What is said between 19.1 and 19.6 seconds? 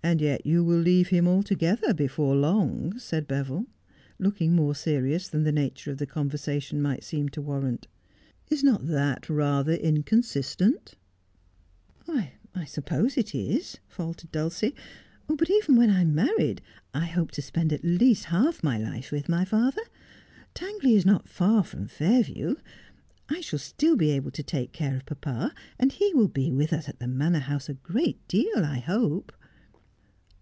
with my